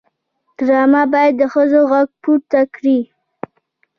[0.65, 2.99] ډرامه باید د ښځو غږ پورته کړي